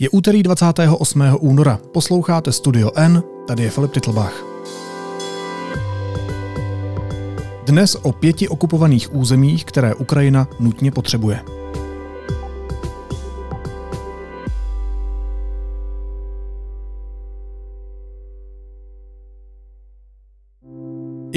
[0.00, 1.22] Je úterý 28.
[1.40, 1.80] února.
[1.92, 4.44] Posloucháte Studio N, tady je Filip Titlbach.
[7.66, 11.59] Dnes o pěti okupovaných územích, které Ukrajina nutně potřebuje.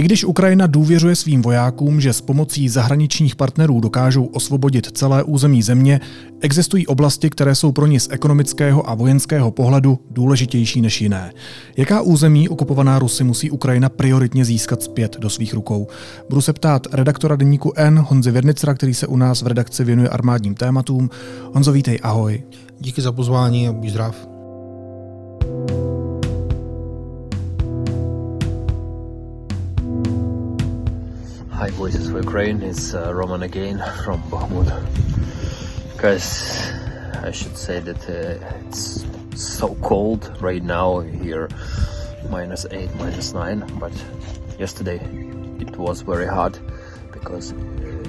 [0.03, 6.01] Když Ukrajina důvěřuje svým vojákům, že s pomocí zahraničních partnerů dokážou osvobodit celé území země,
[6.41, 11.33] existují oblasti, které jsou pro ně z ekonomického a vojenského pohledu důležitější než jiné.
[11.77, 15.87] Jaká území okupovaná Rusy musí Ukrajina prioritně získat zpět do svých rukou?
[16.29, 20.09] Budu se ptát redaktora deníku N Honzy Věrnicra, který se u nás v redakci věnuje
[20.09, 21.09] armádním tématům.
[21.53, 22.43] Honzo, vítej, ahoj.
[22.79, 24.32] Díky za pozvání a buď zdrav.
[31.63, 32.61] Hi, Voices for Ukraine.
[32.61, 34.67] It's uh, Roman again from Bakhmut.
[35.97, 36.73] Guys,
[37.23, 41.47] I should say that uh, it's so cold right now here,
[42.29, 43.93] minus 8, minus 9, but
[44.59, 44.99] yesterday
[45.61, 46.59] it was very hot
[47.13, 47.55] because uh,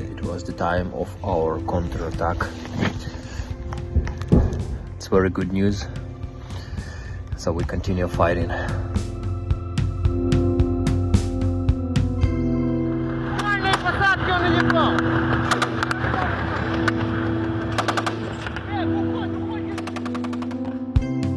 [0.00, 2.39] it was the time of our counterattack.
[4.96, 5.86] It's very good news.
[7.36, 8.50] So we continue fighting.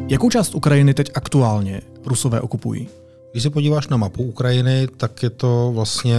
[0.10, 2.88] Jakou část Ukrajiny teď aktuálně Rusové okupují?
[3.32, 6.18] Když se podíváš na mapu Ukrajiny, tak je to vlastně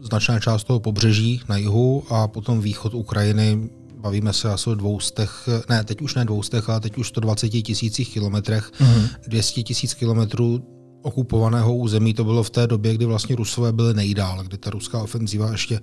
[0.00, 3.70] značná část toho pobřeží na jihu a potom východ Ukrajiny.
[3.96, 8.12] Bavíme se asi o dvoustech, ne, teď už ne dvoustech, ale teď už 120 tisících
[8.12, 9.08] kilometrech, mm-hmm.
[9.28, 10.64] 200 tisíc kilometrů
[11.02, 12.14] okupovaného území.
[12.14, 15.80] To bylo v té době, kdy vlastně Rusové byli nejdál, kdy ta ruská ofenzíva ještě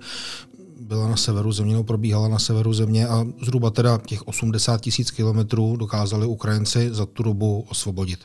[0.80, 5.10] byla na severu země, nebo probíhala na severu země a zhruba teda těch 80 tisíc
[5.10, 8.18] kilometrů dokázali Ukrajinci za tu dobu osvobodit.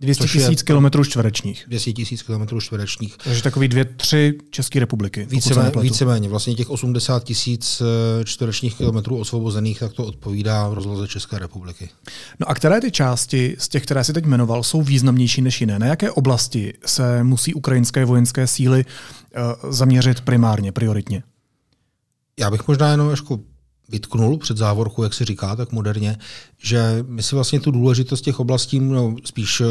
[0.00, 1.64] 200 tisíc kilometrů čtverečních.
[1.68, 3.16] 200 tisíc kilometrů čtverečních.
[3.24, 5.26] Takže takový dvě, tři České republiky.
[5.30, 6.28] Víceméně, víceméně.
[6.28, 7.82] Vlastně těch 80 tisíc
[8.20, 11.88] eh, čtverečních kilometrů osvobozených, tak to odpovídá v rozloze České republiky.
[12.40, 15.78] No a které ty části z těch, které si teď jmenoval, jsou významnější než jiné?
[15.78, 18.84] Na jaké oblasti se musí ukrajinské vojenské síly
[19.64, 21.22] uh, zaměřit primárně, prioritně?
[22.38, 23.44] Já bych možná jenom trošku
[23.88, 26.18] vytknul před závorku, jak se říká tak moderně,
[26.58, 29.66] že my si vlastně tu důležitost těch oblastí, no, spíš eh,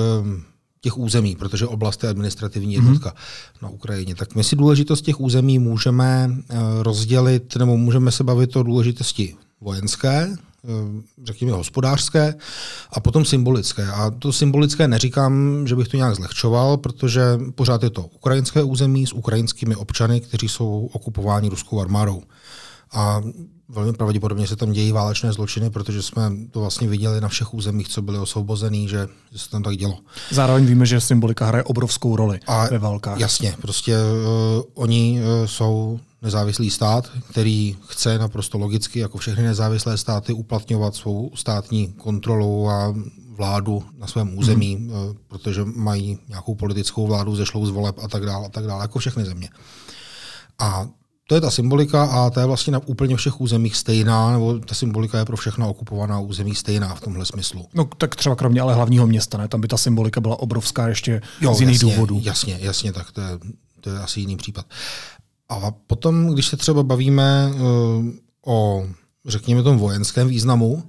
[0.81, 2.85] těch území, protože oblast je administrativní mhm.
[2.85, 3.63] jednotka mm-hmm.
[3.63, 8.55] na Ukrajině, tak my si důležitost těch území můžeme eh, rozdělit, nebo můžeme se bavit
[8.55, 10.69] o důležitosti vojenské, eh,
[11.23, 12.35] řekněme hospodářské
[12.93, 13.87] a potom symbolické.
[13.87, 17.21] A to symbolické neříkám, že bych to nějak zlehčoval, protože
[17.55, 22.23] pořád je to ukrajinské území s ukrajinskými občany, kteří jsou okupováni ruskou armádou.
[22.91, 23.21] A
[23.69, 27.89] velmi pravděpodobně se tam dějí válečné zločiny, protože jsme to vlastně viděli na všech územích,
[27.89, 29.97] co byly osvobozený, že, že se tam tak dělo.
[30.31, 33.19] Zároveň víme, že symbolika hraje obrovskou roli a ve válkách.
[33.19, 39.97] Jasně, prostě uh, oni uh, jsou nezávislý stát, který chce naprosto logicky, jako všechny nezávislé
[39.97, 42.95] státy, uplatňovat svou státní kontrolu a
[43.29, 44.89] vládu na svém území, mm.
[44.89, 44.95] uh,
[45.27, 48.99] protože mají nějakou politickou vládu, zešlou z voleb a tak dále, a tak dále, jako
[48.99, 49.49] všechny země.
[50.59, 50.87] A
[51.29, 54.75] to je ta symbolika a ta je vlastně na úplně všech územích stejná, nebo ta
[54.75, 57.65] symbolika je pro všechna okupovaná území stejná v tomhle smyslu.
[57.73, 59.47] No tak třeba kromě ale hlavního města, ne?
[59.47, 62.19] Tam by ta symbolika byla obrovská ještě jo, z jiných jasně, důvodů.
[62.23, 63.27] Jasně, jasně, tak to je,
[63.81, 64.65] to je asi jiný případ.
[65.49, 68.05] A potom, když se třeba bavíme uh,
[68.45, 68.87] o,
[69.27, 70.83] řekněme, tom vojenském významu,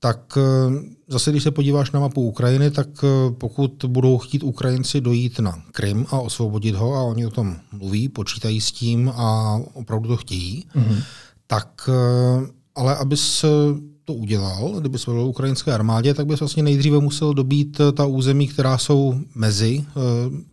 [0.00, 0.74] tak uh,
[1.08, 5.62] zase, když se podíváš na mapu Ukrajiny, tak eh, pokud budou chtít Ukrajinci dojít na
[5.72, 10.16] Krym a osvobodit ho, a oni o tom mluví, počítají s tím a opravdu to
[10.16, 11.02] chtějí, mm-hmm.
[11.46, 13.48] tak eh, ale aby se
[14.04, 18.48] to udělal, kdyby se ukrajinské armádě, tak by vlastně nejdříve musel dobít eh, ta území,
[18.48, 19.84] která jsou mezi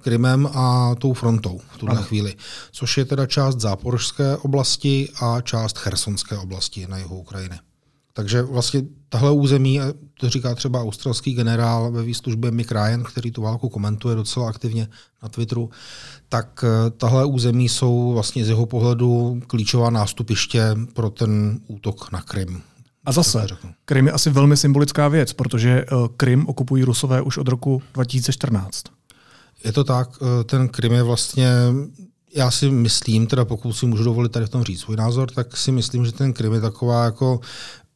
[0.01, 2.03] Krymem a tou frontou v tuhle ano.
[2.03, 2.35] chvíli,
[2.71, 7.55] což je teda část záporožské oblasti a část chersonské oblasti na jihu Ukrajiny.
[8.17, 9.79] Takže vlastně tahle území,
[10.19, 14.87] to říká třeba australský generál ve výslužbě Mick Ryan, který tu válku komentuje docela aktivně
[15.23, 15.69] na Twitteru,
[16.29, 22.21] tak eh, tahle území jsou vlastně z jeho pohledu klíčová nástupiště pro ten útok na
[22.21, 22.61] Krym.
[23.05, 23.47] A zase,
[23.85, 25.85] Krym je asi velmi symbolická věc, protože eh,
[26.17, 28.83] Krym okupují Rusové už od roku 2014.
[29.63, 31.49] Je to tak, eh, ten Krym je vlastně
[32.35, 35.57] já si myslím, teda pokud si můžu dovolit tady v tom říct svůj názor, tak
[35.57, 37.39] si myslím, že ten Krym je taková jako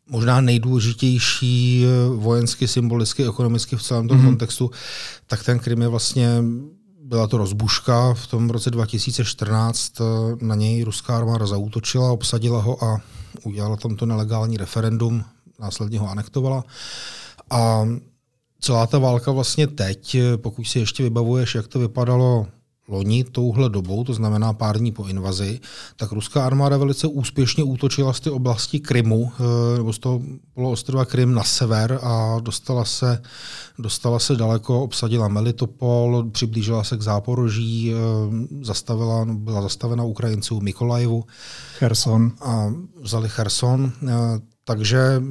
[0.09, 4.25] možná nejdůležitější eh, vojensky, symbolicky, ekonomicky v celém tom mm-hmm.
[4.25, 4.71] kontextu,
[5.27, 6.44] tak ten Krym je vlastně
[7.03, 8.13] byla to rozbuška.
[8.13, 10.03] V tom roce 2014 eh,
[10.45, 13.01] na něj ruská armáda zautočila, obsadila ho a
[13.44, 15.23] udělala tam to nelegální referendum,
[15.59, 16.63] následně ho anektovala.
[17.50, 17.88] A
[18.62, 22.47] celá ta válka vlastně teď, pokud si ještě vybavuješ, jak to vypadalo
[22.89, 25.59] loni touhle dobou, to znamená pár dní po invazi,
[25.95, 30.21] tak ruská armáda velice úspěšně útočila z té oblasti Krymu, eh, nebo z toho
[30.53, 33.21] poloostrova Krym na sever a dostala se,
[33.80, 37.95] dostala se daleko, obsadila Melitopol, přiblížila se k Záporoží, eh,
[38.62, 41.24] zastavila, byla zastavena Ukrajinců Mikolajevu.
[41.77, 42.31] Cherson.
[42.41, 43.91] A vzali Cherson.
[44.03, 44.09] Eh,
[44.63, 45.24] takže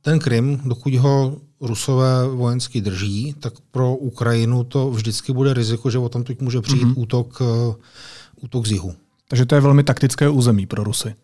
[0.00, 5.98] ten Krym, dokud ho Rusové vojensky drží, tak pro Ukrajinu to vždycky bude riziko, že
[5.98, 6.94] o tam teď může přijít mm-hmm.
[6.96, 7.74] útok, uh,
[8.40, 8.94] útok z jihu.
[9.28, 11.14] Takže to je velmi taktické území pro Rusy.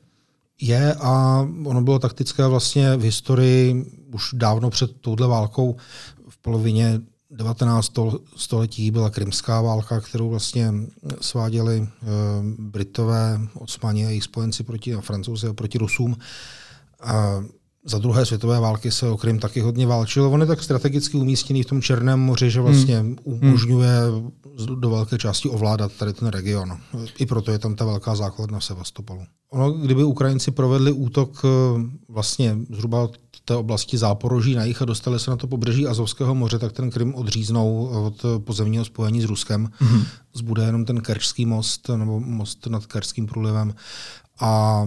[0.60, 5.76] Je a ono bylo taktické vlastně v historii už dávno před touhle válkou
[6.28, 7.00] v polovině
[7.30, 7.92] 19.
[8.36, 10.72] století byla krymská válka, kterou vlastně
[11.20, 11.86] sváděli uh,
[12.58, 16.16] Britové, Osmani a jejich spojenci proti a Francouzi a proti Rusům.
[17.04, 17.44] Uh,
[17.84, 20.30] za druhé světové války se o Krym taky hodně válčilo.
[20.30, 23.16] On je tak strategicky umístěný v tom Černém moři, že vlastně hmm.
[23.24, 23.92] umožňuje
[24.74, 26.78] do velké části ovládat tady ten region.
[27.18, 29.22] I proto je tam ta velká základna v Sevastopolu.
[29.52, 31.48] Ono, kdyby Ukrajinci provedli útok eh,
[32.08, 33.08] vlastně zhruba
[33.44, 36.90] té oblasti Záporoží na jich a dostali se na to pobřeží Azovského moře, tak ten
[36.90, 39.70] Krym odříznou od pozemního spojení s Ruskem.
[39.80, 40.04] Mm-hmm.
[40.34, 43.74] Zbude jenom ten Kerčský most nebo most nad Kerčským průlivem.
[44.40, 44.84] A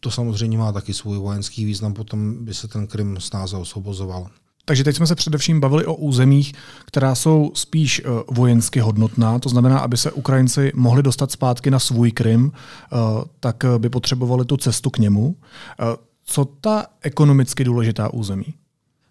[0.00, 4.30] to samozřejmě má taky svůj vojenský význam, potom by se ten Krym snáze osvobozoval.
[4.64, 6.52] Takže teď jsme se především bavili o územích,
[6.84, 11.78] která jsou spíš eh, vojensky hodnotná, to znamená, aby se Ukrajinci mohli dostat zpátky na
[11.78, 12.96] svůj Krym, eh,
[13.40, 15.36] tak by potřebovali tu cestu k němu.
[15.80, 18.54] Eh, co ta ekonomicky důležitá území?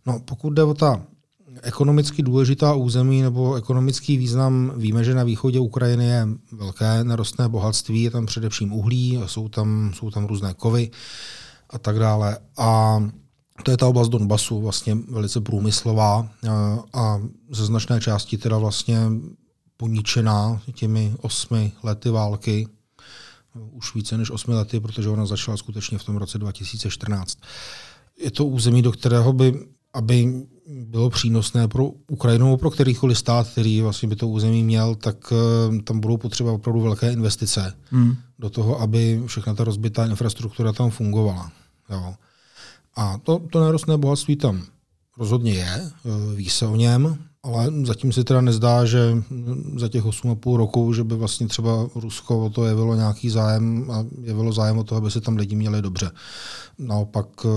[0.06, 1.01] No, pokud jde o ta
[1.63, 8.03] ekonomicky důležitá území nebo ekonomický význam, víme, že na východě Ukrajiny je velké nerostné bohatství,
[8.03, 10.91] je tam především uhlí, jsou tam, jsou tam různé kovy
[11.69, 12.38] a tak dále.
[12.57, 13.00] A
[13.63, 16.29] to je ta oblast Donbasu, vlastně velice průmyslová
[16.94, 17.21] a
[17.51, 19.00] ze značné části teda vlastně
[19.77, 22.67] poničená těmi osmi lety války,
[23.71, 27.38] už více než osmi lety, protože ona začala skutečně v tom roce 2014.
[28.23, 29.53] Je to území, do kterého by
[29.94, 35.31] aby bylo přínosné pro Ukrajinu, pro kterýkoliv stát, který vlastně by to území měl, tak
[35.31, 38.16] uh, tam budou potřeba opravdu velké investice hmm.
[38.39, 41.51] do toho, aby všechna ta rozbitá infrastruktura tam fungovala.
[41.89, 42.13] Jo.
[42.95, 44.63] A to, to nerostné bohatství tam
[45.18, 49.24] rozhodně je, uh, ví se o něm, ale zatím se teda nezdá, že
[49.75, 54.06] za těch 8,5 roku, že by vlastně třeba Rusko o to jevilo nějaký zájem a
[54.22, 56.12] jevilo zájem o to, aby se tam lidi měli dobře.
[56.80, 57.51] Naopak uh,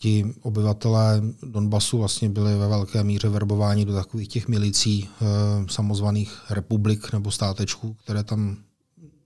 [0.00, 5.24] ti obyvatelé Donbasu vlastně byli ve velké míře verbováni do takových těch milicí e,
[5.70, 8.56] samozvaných republik nebo státečků, které tam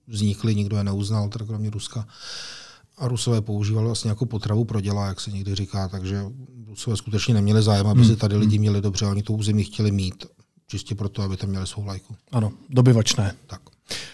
[0.07, 2.07] vznikly, nikdo je neuznal, teda kromě Ruska.
[2.97, 6.23] A Rusové používali vlastně jako potravu pro děla, jak se někdy říká, takže
[6.67, 8.09] Rusové skutečně neměli zájem, aby hmm.
[8.09, 10.25] se tady lidi měli dobře, oni to území chtěli mít,
[10.67, 12.15] čistě proto, aby tam měli svou lajku.
[12.31, 13.35] Ano, dobyvačné.
[13.47, 13.61] Tak.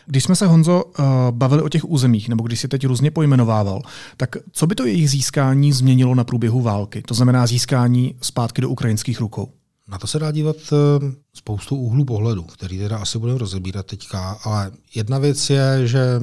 [0.06, 3.82] Když jsme se, Honzo, uh, bavili o těch územích, nebo když si teď různě pojmenovával,
[4.18, 7.02] tak co by to jejich získání změnilo na průběhu války?
[7.02, 9.50] To znamená získání zpátky do ukrajinských rukou.
[9.88, 14.38] Na to se dá dívat uh, spoustu úhlů pohledu, který teda asi budeme rozebírat teďka,
[14.44, 16.22] ale jedna věc je, že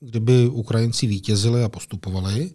[0.00, 2.50] kdyby Ukrajinci vítězili a postupovali,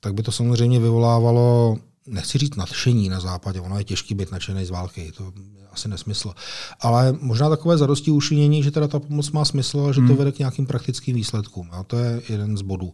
[0.00, 4.64] tak by to samozřejmě vyvolávalo nechci říct nadšení na západě, ono je těžký být nadšený
[4.64, 6.34] z války, to je asi nesmysl.
[6.80, 10.16] Ale možná takové zadosti ušinění, že teda ta pomoc má smysl a že to hmm.
[10.16, 11.68] vede k nějakým praktickým výsledkům.
[11.72, 12.92] A to je jeden z bodů.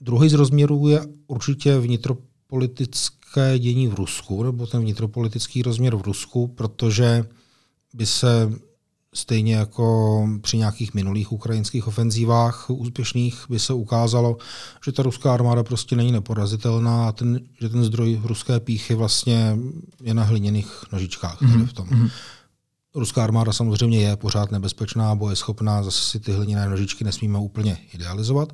[0.00, 6.46] Druhý z rozměrů je určitě vnitropolitické dění v Rusku, nebo ten vnitropolitický rozměr v Rusku,
[6.46, 7.24] protože
[7.94, 8.52] by se
[9.18, 14.36] Stejně jako při nějakých minulých ukrajinských ofenzívách úspěšných by se ukázalo,
[14.84, 19.56] že ta ruská armáda prostě není neporazitelná a ten, že ten zdroj ruské píchy vlastně
[20.02, 21.42] je na hliněných nožičkách.
[21.42, 21.66] Mm-hmm.
[21.66, 21.88] v tom.
[21.88, 22.10] Mm-hmm.
[22.94, 28.52] Ruská armáda samozřejmě je pořád nebezpečná, bojeschopná, zase si ty hliněné nožičky nesmíme úplně idealizovat,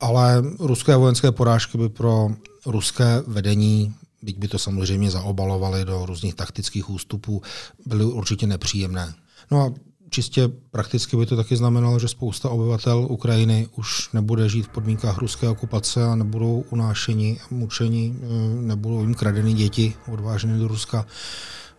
[0.00, 2.28] ale ruské vojenské porážky by pro
[2.66, 7.42] ruské vedení byť by to samozřejmě zaobalovali do různých taktických ústupů,
[7.86, 9.14] byly určitě nepříjemné.
[9.50, 9.72] No a
[10.10, 15.18] čistě prakticky by to taky znamenalo, že spousta obyvatel Ukrajiny už nebude žít v podmínkách
[15.18, 18.26] ruské okupace a nebudou unášeni, mučeni, eh,
[18.60, 21.06] nebudou jim kradeny děti odváženy do Ruska,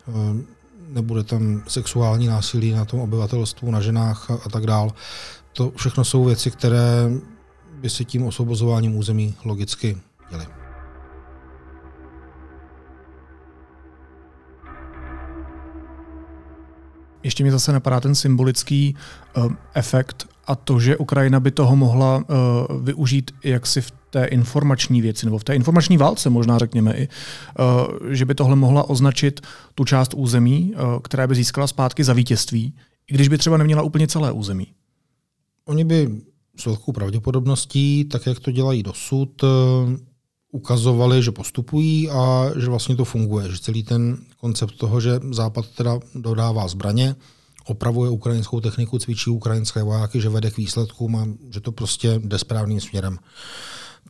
[0.08, 0.12] eh,
[0.88, 4.92] nebude tam sexuální násilí na tom obyvatelstvu, na ženách a, a tak dál.
[5.52, 7.10] To všechno jsou věci, které
[7.80, 9.96] by se tím osvobozováním území logicky
[10.30, 10.55] děly.
[17.26, 18.94] Ještě mi zase napadá ten symbolický
[19.36, 22.24] uh, efekt A to, že Ukrajina by toho mohla uh,
[22.82, 28.12] využít jaksi v té informační věci, nebo v té informační válce možná řekněme i, uh,
[28.14, 29.40] že by tohle mohla označit
[29.74, 32.74] tu část území, uh, která by získala zpátky za vítězství,
[33.10, 34.66] i když by třeba neměla úplně celé území.
[35.64, 36.10] Oni by
[36.56, 39.44] s velkou pravděpodobností, tak jak to dělají dosud,
[40.56, 45.66] ukazovali, že postupují a že vlastně to funguje, že celý ten koncept toho, že Západ
[45.76, 47.14] teda dodává zbraně,
[47.66, 52.38] opravuje ukrajinskou techniku, cvičí ukrajinské vojáky, že vede k výsledkům a že to prostě jde
[52.38, 53.18] správným směrem.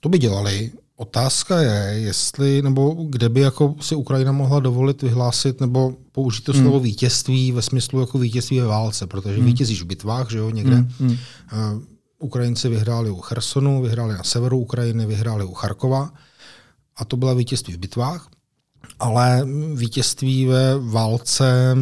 [0.00, 0.72] To by dělali.
[0.96, 6.52] Otázka je, jestli nebo kde by jako si Ukrajina mohla dovolit vyhlásit nebo použít to
[6.52, 6.84] slovo hmm.
[6.84, 9.46] vítězství ve smyslu jako vítězství ve válce, protože hmm.
[9.46, 10.76] vítězíš v bitvách, že jo, někde.
[10.76, 10.88] Hmm.
[10.98, 11.10] hmm.
[11.10, 11.82] Uh,
[12.18, 16.10] Ukrajinci vyhráli u Chersonu, vyhráli na severu Ukrajiny, vyhráli u Charkova
[16.96, 18.28] a to byla vítězství v bitvách,
[18.98, 21.76] ale vítězství ve válce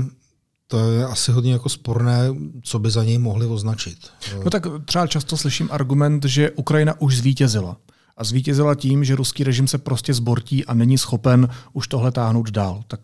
[0.67, 3.99] to je asi hodně jako sporné, co by za něj mohli označit.
[4.45, 7.77] No tak třeba často slyším argument, že Ukrajina už zvítězila.
[8.17, 12.51] A zvítězila tím, že ruský režim se prostě zbortí a není schopen už tohle táhnout
[12.51, 12.83] dál.
[12.89, 13.01] Tak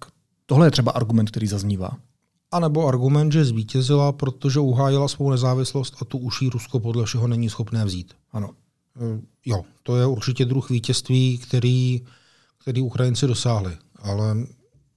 [0.47, 1.91] tohle je třeba argument, který zaznívá.
[2.53, 7.05] A nebo argument, že zvítězila, protože uhájila svou nezávislost a tu už jí Rusko podle
[7.05, 8.15] všeho není schopné vzít.
[8.33, 8.51] Ano.
[8.97, 12.05] E, jo, to je určitě druh vítězství, který,
[12.59, 13.77] který Ukrajinci dosáhli.
[13.97, 14.37] Ale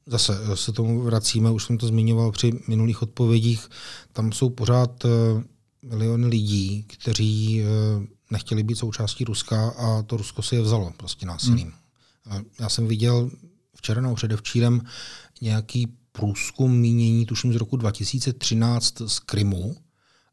[0.05, 3.69] zase e, se tomu vracíme, už jsem to zmiňoval při minulých odpovědích,
[4.13, 5.09] tam jsou pořád e,
[5.83, 7.63] miliony lidí, kteří
[8.31, 11.73] nechtěli být součástí Ruska a to Rusko si je vzalo prostě násilím.
[12.25, 12.45] Hmm.
[12.59, 13.29] Já jsem viděl
[13.75, 14.81] včera nebo předevčírem
[15.41, 19.75] nějaký průzkum mínění, tuším z roku 2013 z Krymu,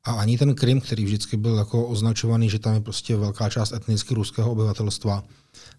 [0.05, 3.73] a ani ten Krym, který vždycky byl jako označovaný, že tam je prostě velká část
[3.73, 5.25] etnicky ruského obyvatelstva,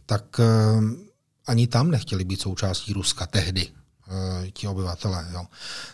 [0.05, 0.91] tak uh,
[1.47, 5.27] ani tam nechtěli být součástí Ruska tehdy, uh, ti obyvatelé.
[5.33, 5.45] Jo.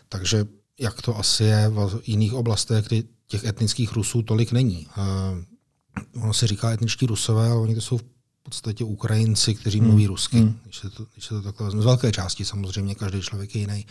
[0.09, 0.45] Takže
[0.79, 4.87] jak to asi je v jiných oblastech, kdy těch etnických Rusů tolik není.
[4.97, 8.03] Uh, ono se říká etničtí Rusové, ale oni to jsou v
[8.43, 9.87] podstatě Ukrajinci, kteří hmm.
[9.87, 10.59] mluví rusky, hmm.
[10.63, 11.81] když, se to, když se to takhle vezme.
[11.81, 13.85] Z velké části samozřejmě, každý člověk je jiný.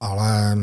[0.00, 0.56] Ale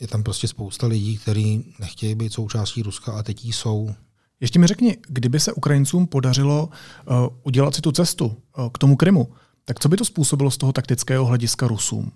[0.00, 3.94] je tam prostě spousta lidí, kteří nechtějí být součástí Ruska a teď jsou.
[4.40, 8.96] Ještě mi řekni, kdyby se Ukrajincům podařilo uh, udělat si tu cestu uh, k tomu
[8.96, 9.28] Krymu,
[9.64, 12.12] tak co by to způsobilo z toho taktického hlediska Rusům?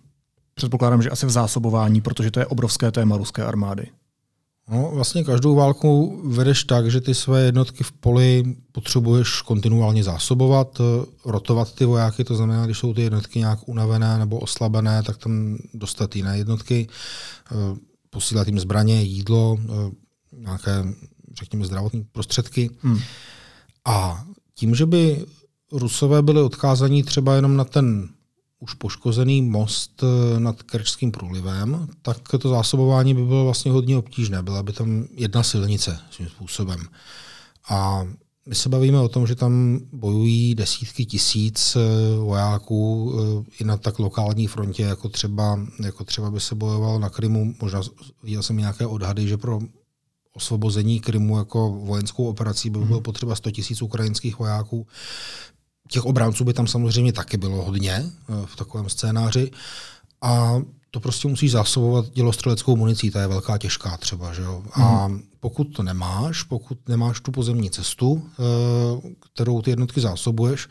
[0.54, 3.86] Předpokládám, že asi v zásobování, protože to je obrovské téma ruské armády.
[4.71, 10.81] No, vlastně každou válku vedeš tak, že ty své jednotky v poli potřebuješ kontinuálně zásobovat,
[11.25, 15.59] rotovat ty vojáky, to znamená, když jsou ty jednotky nějak unavené nebo oslabené, tak tam
[15.75, 16.88] dostat jiné jednotky,
[17.52, 17.54] eh,
[18.11, 19.90] posílat jim zbraně, jídlo, eh,
[20.37, 20.85] nějaké,
[21.38, 22.71] řekněme, zdravotní prostředky.
[22.81, 22.99] Hmm.
[23.85, 25.26] A tím, že by
[25.73, 28.09] Rusové byli odkázaní třeba jenom na ten
[28.62, 34.42] už poškozený most eh, nad Kerčským průlivem, tak to zásobování by bylo vlastně hodně obtížné.
[34.42, 36.81] Byla by tam jedna silnice svým způsobem.
[37.69, 38.07] A
[38.47, 41.81] my se bavíme o tom, že tam bojují desítky tisíc eh,
[42.19, 47.11] vojáků eh, i na tak lokální frontě, jako třeba, jako třeba by se bojovalo na
[47.11, 47.54] Krymu.
[47.62, 47.81] Možná
[48.23, 49.61] viděl jsem nějaké odhady, že pro
[50.33, 53.02] osvobození Krymu jako vojenskou operací by bylo mhm.
[53.02, 54.87] potřeba 100 tisíc ukrajinských vojáků.
[55.88, 59.50] Těch obránců by tam samozřejmě taky bylo hodně eh, v takovém scénáři.
[60.22, 60.60] A
[60.90, 64.32] to prostě musíš zásobovat dělostřeleckou municí, ta je velká těžká třeba.
[64.32, 64.62] Že jo?
[64.72, 65.22] A mhm.
[65.40, 68.42] pokud to nemáš, pokud nemáš tu pozemní cestu, eh,
[69.34, 70.68] kterou ty jednotky zásobuješ,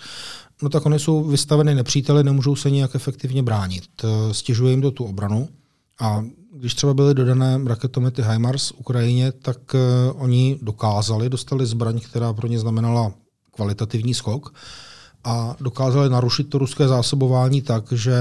[0.62, 3.84] no tak oni jsou vystaveny nepříteli, nemůžou se nijak efektivně bránit.
[4.04, 5.50] Eh, stěžuje jim to tu obranu.
[6.00, 6.24] A
[6.56, 9.58] když třeba byly dodané raketomety HIMARS Ukrajině, tak
[10.14, 13.14] oni dokázali, dostali zbraň, která pro ně znamenala
[13.52, 14.54] kvalitativní skok
[15.24, 18.16] a dokázali narušit to ruské zásobování tak, že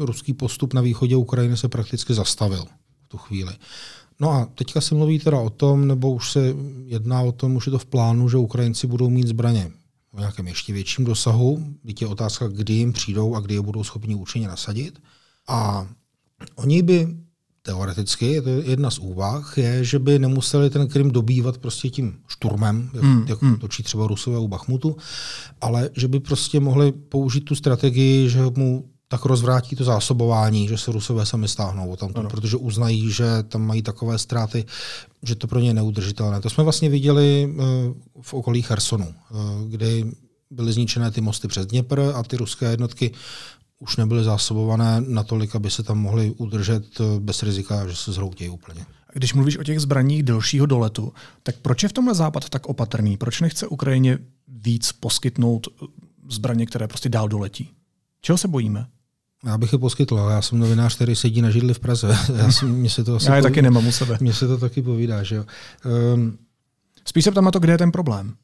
[0.00, 2.64] ruský postup na východě Ukrajiny se prakticky zastavil
[3.04, 3.52] v tu chvíli.
[4.20, 6.54] No a teďka se mluví teda o tom, nebo už se
[6.84, 9.70] jedná o tom, už je to v plánu, že Ukrajinci budou mít zbraně
[10.12, 11.74] v nějakém ještě větším dosahu.
[11.86, 14.98] Teď je otázka, kdy jim přijdou a kdy je budou schopni účinně nasadit.
[15.48, 15.88] A
[16.54, 17.16] oni by
[17.68, 22.16] teoreticky, je to jedna z úvah, je, že by nemuseli ten Krym dobývat prostě tím
[22.28, 23.24] šturmem, jak, hmm.
[23.28, 23.56] jak hmm.
[23.56, 24.96] točí třeba Rusové u Bachmutu,
[25.60, 30.78] ale že by prostě mohli použít tu strategii, že mu tak rozvrátí to zásobování, že
[30.78, 34.64] se Rusové sami stáhnou tam, protože uznají, že tam mají takové ztráty,
[35.22, 36.40] že to pro ně je neudržitelné.
[36.40, 37.62] To jsme vlastně viděli eh,
[38.20, 39.34] v okolí Chersonu, eh,
[39.68, 40.04] kdy
[40.50, 43.12] byly zničené ty mosty přes Dněpr a ty ruské jednotky
[43.78, 48.50] už nebyly zásobované natolik, aby se tam mohly udržet eh, bez rizika, že se zhroutějí
[48.50, 48.86] úplně.
[49.12, 53.16] Když mluvíš o těch zbraních delšího doletu, tak proč je v tomhle Západ tak opatrný?
[53.16, 54.18] Proč nechce Ukrajině
[54.48, 55.86] víc poskytnout eh,
[56.28, 57.70] zbraně, které prostě dál doletí?
[58.20, 58.86] Čeho se bojíme?
[59.44, 62.08] Já bych je poskytl, ale já jsem novinář, který sedí na židli v Praze.
[62.36, 64.18] Já, si, mě se to asi já je taky nemám u sebe.
[64.20, 65.22] Mně se to taky povídá.
[65.22, 65.44] Že jo.
[66.14, 66.38] Um,
[67.04, 68.34] Spíš se ptám na to, kde je ten problém.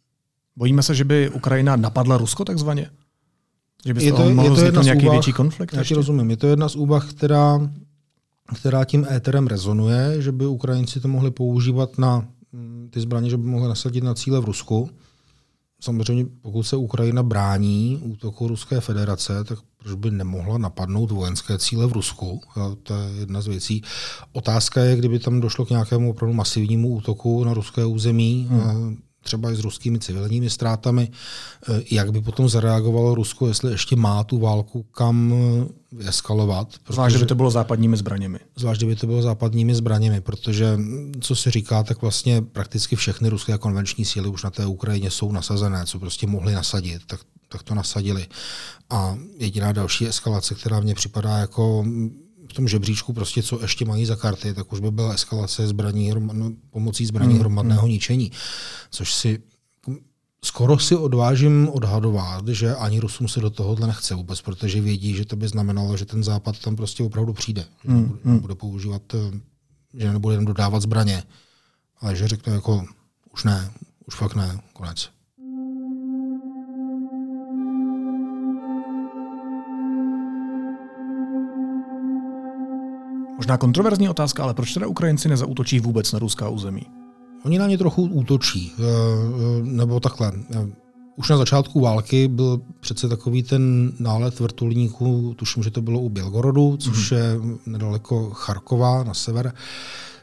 [0.56, 2.90] Bojíme se, že by Ukrajina napadla Rusko takzvaně?
[3.86, 5.72] Že by Je to- je mohl to vzniknout jedna z nějaký úvah, větší konflikt?
[5.72, 6.30] Já ti rozumím.
[6.30, 7.70] Je to jedna z úvah, která,
[8.54, 13.36] která tím éterem rezonuje, že by Ukrajinci to mohli používat na mm, ty zbraně, že
[13.36, 14.90] by mohli nasadit na cíle v Rusku.
[15.80, 21.86] Samozřejmě, pokud se Ukrajina brání útoku Ruské federace, tak proč by nemohla napadnout vojenské cíle
[21.86, 22.40] v Rusku?
[22.82, 23.82] To je jedna z věcí.
[24.32, 28.96] Otázka je, kdyby tam došlo k nějakému opravdu masivnímu útoku na ruské území, hmm.
[29.24, 34.24] Třeba i s ruskými civilními ztrátami, eh, jak by potom zareagovalo Rusko, jestli ještě má
[34.24, 36.68] tu válku kam eh, eskalovat.
[36.88, 38.38] Zvlášť, že by to bylo západními zbraněmi.
[38.56, 43.28] Zvlášť, kdyby to bylo západními zbraněmi, protože, mm, co se říká, tak vlastně prakticky všechny
[43.28, 47.62] ruské konvenční síly už na té Ukrajině jsou nasazené, co prostě mohli nasadit, tak, tak
[47.62, 48.26] to nasadili.
[48.90, 52.23] A jediná další eskalace, která mně připadá jako v
[52.54, 56.52] tom žebříčku, prostě co ještě mají za karty, tak už by byla eskalace zbraní, no,
[56.70, 58.32] pomocí zbraní Hmm, hromadného ničení,
[58.90, 59.42] což si
[60.44, 65.24] skoro si odvážím odhadovat, že ani Rusům se do tohohle nechce vůbec, protože vědí, že
[65.24, 67.64] to by znamenalo, že ten západ tam prostě opravdu přijde.
[67.84, 69.40] Že Hmm, nebude, nebude používat, eh,
[69.94, 71.22] že nebude jen dodávat zbraně,
[72.00, 72.84] ale že řekne jako
[73.32, 73.70] už ne,
[74.06, 75.10] už fakt ne, konec.
[83.36, 86.82] Možná kontroverzní otázka, ale proč teda Ukrajinci nezautočí vůbec na ruská území?
[87.44, 90.32] Oni na ně trochu útočí, eh, eh, nebo takhle.
[90.54, 90.66] eh,
[91.16, 96.08] Už na začátku války byl přece takový ten nálet vrtulníků, tuším, že to bylo u
[96.08, 97.36] Bělgorodu, což je
[97.66, 99.52] nedaleko Charkova na sever.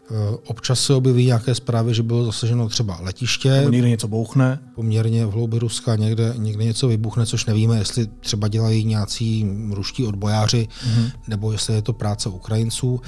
[0.10, 4.60] Eh, Občas se objeví nějaké zprávy, že bylo zasaženo třeba letiště, Nebo někde něco bouchne?
[4.76, 10.06] poměrně v hloubi Ruska, někde, někde něco vybuchne, což nevíme, jestli třeba dělají nějací ruští
[10.06, 11.12] odbojáři, mm-hmm.
[11.28, 13.02] nebo jestli je to práce Ukrajinců.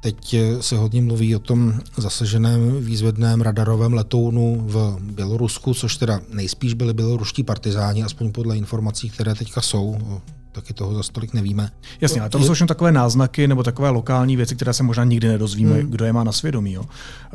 [0.00, 6.20] Teď eh, se hodně mluví o tom zasaženém výzvedném radarovém letounu v Bělorusku, což teda
[6.32, 9.96] nejspíš byli běloruští partizáni, aspoň podle informací, které teďka jsou.
[10.52, 11.70] Taky toho za stolik nevíme.
[12.00, 15.28] Jasně, ale to jsou všechno takové náznaky nebo takové lokální věci, které se možná nikdy
[15.28, 15.90] nedozvíme, hmm.
[15.90, 16.72] kdo je má na svědomí.
[16.72, 16.84] Jo.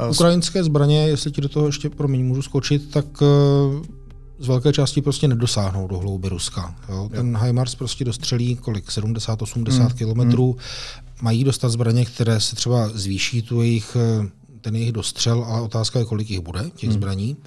[0.10, 3.97] Ukrajinské zbraně, jestli ti do toho ještě, promiň, můžu skočit, tak eh,
[4.39, 6.75] z velké části prostě nedosáhnou do hlouby Ruska.
[6.89, 7.10] Jo?
[7.12, 10.58] Ten HIMARS prostě dostřelí kolik, 70-80 Hmm, kilometrů.
[11.21, 14.30] Mají dostat zbraně, které se třeba zvýší tu jejich, eh,
[14.62, 17.38] ten jejich dostřel, ale otázka je, kolik jich bude, těch zbraní.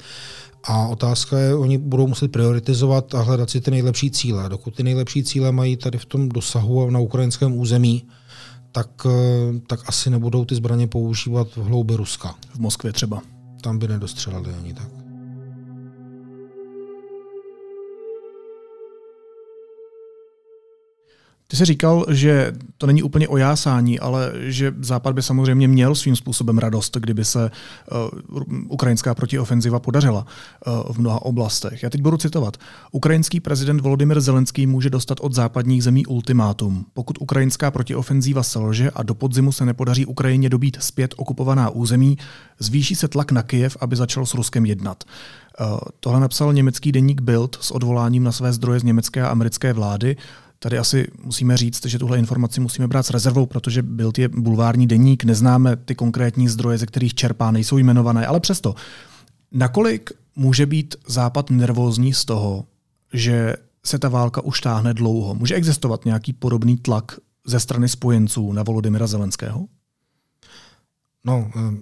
[0.64, 4.48] A otázka je, oni budou muset prioritizovat a hledat si ty nejlepší cíle.
[4.48, 8.04] Dokud ty nejlepší cíle mají tady v tom dosahu a na ukrajinském území,
[8.72, 12.34] tak, eh, tak asi nebudou ty zbraně používat v hloubi Ruska.
[12.54, 13.22] v Moskvě třeba.
[13.60, 14.99] Tam by nedostřelili ani tak.
[21.50, 25.94] Ty jsi říkal, že to není úplně o jásání, ale že Západ by samozřejmě měl
[25.94, 27.50] svým způsobem radost, kdyby se
[28.30, 30.26] uh, ukrajinská protiofenziva podařila
[30.66, 31.82] uh, v mnoha oblastech.
[31.82, 32.56] Já teď budu citovat.
[32.92, 36.84] Ukrajinský prezident Volodymyr Zelenský může dostat od západních zemí ultimátum.
[36.92, 42.18] Pokud ukrajinská protiofenziva selže a do podzimu se nepodaří Ukrajině dobít zpět okupovaná území,
[42.58, 45.04] zvýší se tlak na Kyjev, aby začal s Ruskem jednat.
[45.60, 49.72] Uh, tohle napsal německý deník Bild s odvoláním na své zdroje z německé a americké
[49.72, 50.16] vlády.
[50.62, 54.86] Tady asi musíme říct, že tuhle informaci musíme brát s rezervou, protože Bild je bulvární
[54.86, 58.74] deník, neznáme ty konkrétní zdroje, ze kterých čerpá, nejsou jmenované, ale přesto.
[59.52, 62.64] Nakolik může být Západ nervózní z toho,
[63.12, 65.34] že se ta válka už táhne dlouho?
[65.34, 69.66] Může existovat nějaký podobný tlak ze strany spojenců na Volodymyra Zelenského?
[71.24, 71.76] No, eh,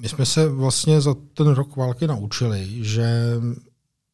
[0.00, 3.34] my jsme se vlastně za ten rok války naučili, že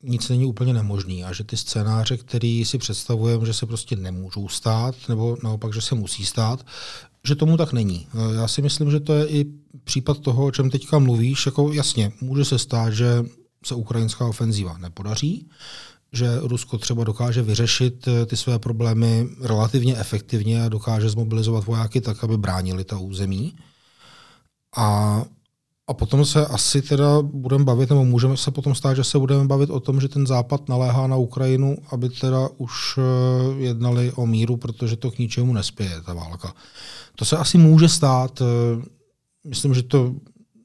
[0.03, 4.49] nic není úplně nemožný a že ty scénáře, které si představujeme, že se prostě nemůžou
[4.49, 6.67] stát, nebo naopak, že se musí stát,
[7.27, 8.07] že tomu tak není.
[8.15, 9.45] Eh, Já si myslím, že to je i
[9.85, 11.47] případ toho, o čem teďka mluvíš.
[11.47, 13.25] Jako jasně, může se stát, že
[13.67, 15.49] se ukrajinská ofenzíva nepodaří,
[16.13, 22.01] že Rusko třeba dokáže vyřešit eh, ty své problémy relativně efektivně a dokáže zmobilizovat vojáky
[22.01, 23.57] tak, aby bránili ta území.
[24.77, 25.25] A,
[25.89, 29.45] a potom se asi teda budeme bavit, nebo můžeme se potom stát, že se budeme
[29.45, 33.03] bavit o tom, že ten Západ naléhá na Ukrajinu, aby teda už eh,
[33.63, 36.55] jednali o míru, protože to k ničemu nespěje, ta válka.
[37.15, 38.43] To se asi může stát.
[38.43, 38.83] eh,
[39.49, 40.15] Myslím, že to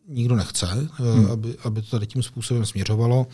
[0.08, 1.32] nikdo nechce, hmm.
[1.32, 3.28] aby, aby to tady tím způsobem směřovalo.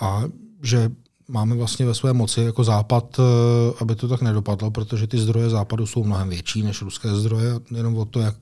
[0.00, 0.22] A
[0.62, 0.90] že
[1.28, 5.50] máme vlastně ve své moci jako Západ, eh, aby to tak nedopadlo, protože ty zdroje
[5.50, 8.34] Západu jsou mnohem větší než ruské zdroje, jenom o to, jak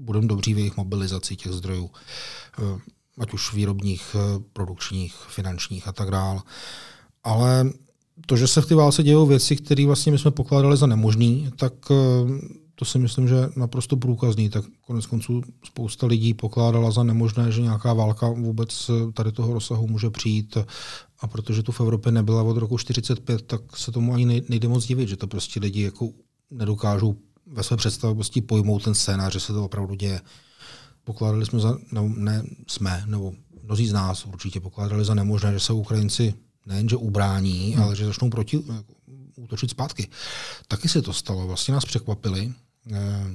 [0.00, 1.90] budeme dobří v jejich mobilizaci těch zdrojů,
[2.58, 2.80] eh,
[3.18, 6.42] ať už výrobních, eh, produkčních, finančních a tak dále.
[7.24, 7.70] Ale
[8.26, 11.50] to, že se v té válce dějou věci, které vlastně my jsme pokládali za nemožný,
[11.56, 11.94] tak eh,
[12.74, 14.48] to si myslím, že naprosto průkazný.
[14.48, 19.86] Tak konec konců spousta lidí pokládala za nemožné, že nějaká válka vůbec tady toho rozsahu
[19.86, 20.58] může přijít.
[21.20, 24.86] A protože tu v Evropě nebyla od roku 45, tak se tomu ani nejde moc
[24.86, 26.08] divit, že to prostě lidi jako
[26.50, 27.16] nedokážou
[27.50, 30.20] ve své představosti pojmout ten scénář, že se to opravdu děje.
[31.04, 33.32] Pokládali jsme za, no, ne jsme, nebo
[33.64, 36.34] mnozí z nás určitě pokládali za nemožné, že se Ukrajinci
[36.66, 37.82] nejenže ubrání, hmm.
[37.82, 38.64] ale že začnou proti,
[39.36, 40.08] útočit zpátky.
[40.68, 42.52] Taky se to stalo, vlastně nás překvapili.
[42.92, 43.26] Eh,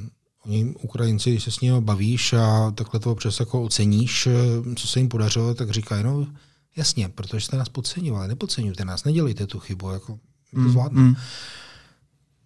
[0.45, 4.87] oni, Ukrajinci, když se s nimi bavíš a takhle to občas jako oceníš, eh, co
[4.87, 6.27] se jim podařilo, tak říkají, no
[6.75, 10.19] jasně, protože jste nás podceňovali, nepodceňujte nás, nedělejte tu chybu, jako
[10.53, 11.01] to hmm, zvládne.
[11.01, 11.15] Mm.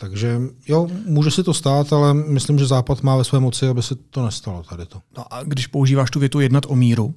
[0.01, 3.83] Takže jo, může se to stát, ale myslím, že Západ má ve své moci, aby
[3.83, 5.01] se to nestalo tady to.
[5.17, 7.13] No a když používáš tu větu jednat o míru,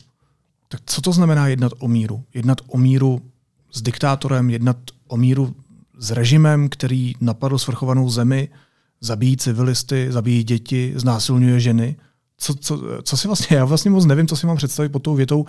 [0.69, 2.25] tak co to znamená jednat o míru?
[2.35, 3.23] Jednat o míru
[3.73, 4.77] s diktátorem, jednat
[5.09, 5.55] o míru
[5.99, 8.49] s režimem, který napadl svrchovanou zemi,
[9.01, 11.97] zabíjí civilisty, zabíjí děti, znásilňuje ženy.
[12.39, 15.15] Co, co, co si vlastně, já vlastně moc nevím, co si mám představit pod tou
[15.15, 15.47] větou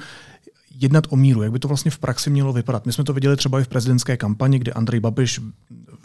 [0.79, 2.85] jednat o míru, jak by to vlastně v praxi mělo vypadat.
[2.85, 5.39] My jsme to viděli třeba i v prezidentské kampani, kde Andrej Babiš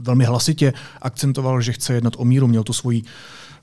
[0.01, 3.03] velmi hlasitě akcentoval, že chce jednat o míru, měl, to svůj,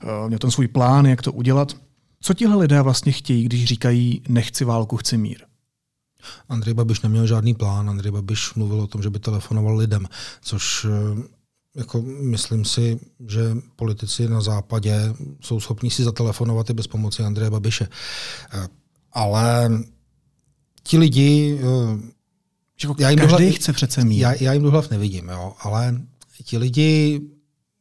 [0.02, 1.76] eh, měl ten svůj plán, jak to udělat.
[2.20, 5.38] Co tihle lidé vlastně chtějí, když říkají nechci válku, chci mír?
[6.48, 7.90] Andrej Babiš neměl žádný plán.
[7.90, 10.06] Andrej Babiš mluvil o tom, že by telefonoval lidem,
[10.40, 11.22] což eh,
[11.74, 17.50] jako myslím si, že politici na západě jsou schopni si zatelefonovat i bez pomoci Andreje
[17.50, 17.88] Babiše.
[18.52, 18.68] Eh,
[19.12, 19.70] ale
[20.82, 21.60] ti lidi...
[22.78, 24.18] Že já jim každý chce přece mít.
[24.18, 26.00] Já, já jim do hlav nevidím, jo, ale
[26.44, 27.20] ti lidi,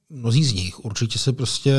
[0.09, 1.75] mnozí z nich určitě se prostě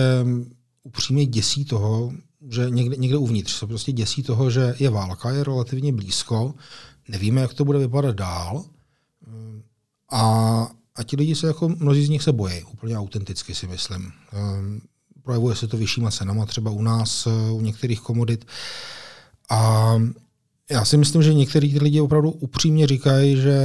[0.82, 2.12] upřímně děsí toho,
[2.50, 6.54] že někde, někde uvnitř se prostě děsí toho, že je válka, je relativně blízko,
[7.08, 8.64] nevíme, jak to bude vypadat dál.
[10.12, 10.22] A,
[10.94, 14.12] a ti lidi se jako, mnozí z nich se bojí, úplně autenticky si myslím.
[14.32, 14.80] Ehm,
[15.22, 18.46] projevuje se to vyššíma cenama, třeba u nás, u některých komodit.
[19.50, 19.94] A
[20.70, 23.60] já si myslím, že některý lidi opravdu upřímně říkají, že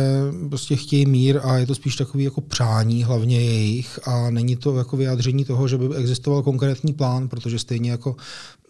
[0.50, 4.78] prostě chtějí mír a je to spíš takový jako přání, hlavně jejich, a není to
[4.78, 8.16] jako vyjádření toho, že by existoval konkrétní plán, protože stejně jako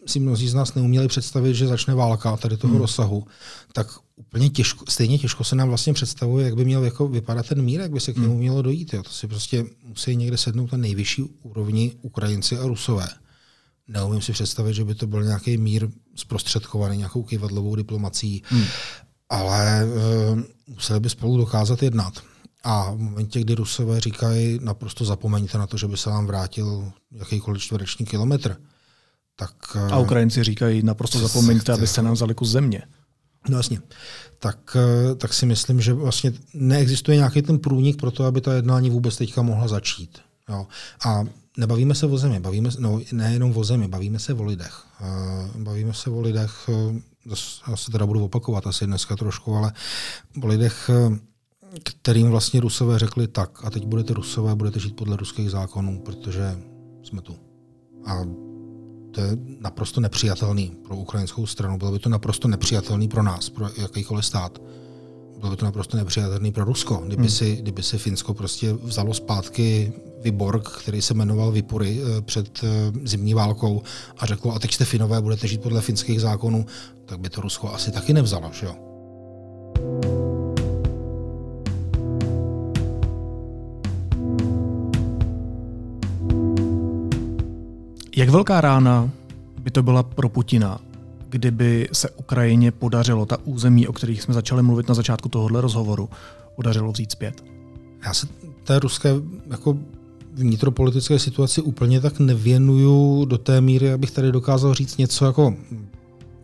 [0.05, 2.81] si mnozí z nás neuměli představit, že začne válka tady toho hmm.
[2.81, 3.27] rozsahu,
[3.73, 7.61] tak úplně těžko, stejně těžko se nám vlastně představuje, jak by měl jako vypadat ten
[7.61, 8.39] mír, jak by se k němu hmm.
[8.39, 8.93] mělo dojít.
[8.93, 9.03] Jo.
[9.03, 13.07] To si prostě musí někde sednout na nejvyšší úrovni Ukrajinci a Rusové.
[13.91, 18.63] Neumím si představit, že by to byl nějaký mír zprostředkovaný nějakou kývadlovou diplomací, hmm.
[19.29, 22.13] ale uh, museli by spolu dokázat jednat.
[22.63, 26.91] A v momentě, kdy Rusové říkají, naprosto zapomeňte na to, že by se vám vrátil
[27.11, 28.57] jakýkoliv čtvereční kilometr,
[29.35, 29.77] tak...
[29.91, 32.83] A Ukrajinci říkají, naprosto zapomeňte, abyste nám vzali kus země.
[33.49, 33.79] No jasně.
[34.39, 38.53] Tak, eh, tak si myslím, že vlastně neexistuje nějaký ten průnik pro to, aby ta
[38.53, 40.19] jednání vůbec teďka mohla začít.
[40.49, 40.67] Jo.
[41.05, 41.23] A
[41.57, 44.85] nebavíme se o zemi, bavíme, no, nejenom o zemi, bavíme se o lidech.
[45.55, 46.69] Bavíme se o lidech,
[47.67, 49.73] já se teda budu opakovat asi dneska trošku, ale
[50.43, 50.89] o lidech,
[51.83, 56.59] kterým vlastně Rusové řekli tak, a teď budete Rusové, budete žít podle ruských zákonů, protože
[57.03, 57.35] jsme tu.
[58.05, 58.19] A
[59.11, 61.77] to je naprosto nepřijatelný pro ukrajinskou stranu.
[61.77, 64.61] Bylo by to naprosto nepřijatelný pro nás, pro jakýkoliv stát
[65.41, 67.03] bylo by to naprosto nepřijatelné pro Rusko.
[67.05, 67.29] Kdyby, hmm.
[67.29, 72.67] si, kdyby si Finsko prostě vzalo zpátky Vyborg, který se jmenoval Vypory eh, před eh,
[73.03, 73.81] zimní válkou
[74.17, 76.65] a řeklo, a teď jste Finové, budete žít podle finských zákonů,
[77.05, 78.51] tak by to Rusko asi taky nevzalo.
[78.53, 78.75] Že jo?
[88.15, 89.09] Jak velká rána
[89.59, 90.79] by to byla pro Putina,
[91.31, 96.09] kdyby se Ukrajině podařilo ta území, o kterých jsme začali mluvit na začátku tohohle rozhovoru,
[96.55, 97.43] podařilo vzít zpět?
[98.05, 98.27] Já se
[98.63, 99.13] té ruské
[99.49, 99.77] jako
[100.33, 105.55] vnitropolitické situaci úplně tak nevěnuju do té míry, abych tady dokázal říct něco jako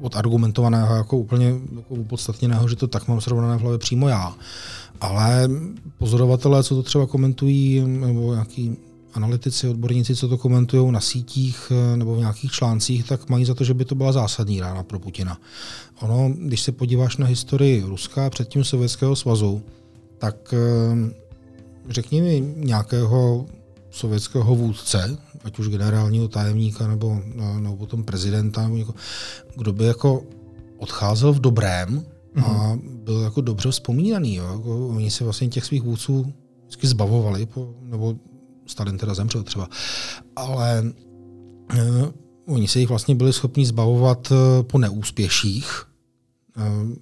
[0.01, 4.35] odargumentovaného, jako úplně jako upodstatněného, že to tak mám srovnané v hlavě přímo já.
[5.01, 5.49] Ale
[5.97, 8.77] pozorovatelé, co to třeba komentují, nebo nějaký
[9.17, 13.53] analytici, odborníci, co to komentují na sítích eh, nebo v nějakých článcích, tak mají za
[13.53, 15.37] to, že by to byla zásadní rána pro Putina.
[16.01, 19.61] Ono, když se podíváš na historii Ruska předtím Sovětského svazu,
[20.17, 21.11] tak eh,
[21.89, 23.45] řekni mi nějakého
[23.91, 28.95] sovětského vůdce, ať už generálního tajemníka nebo, eh, nebo potom prezidenta, nebo někoho,
[29.55, 30.23] kdo by jako
[30.77, 32.05] odcházel v dobrém
[32.45, 32.81] a mhm.
[33.03, 34.35] byl jako dobře vzpomínaný.
[34.35, 34.45] Jo?
[34.51, 36.33] Jako oni se vlastně těch svých vůdců
[36.67, 38.15] vždycky zbavovali, po, nebo
[38.67, 39.67] Stalin teda zemřel třeba,
[40.35, 40.83] ale
[41.73, 42.09] uh,
[42.45, 45.83] oni se jich vlastně byli schopni zbavovat uh, po neúspěších.
[46.57, 46.93] Uh,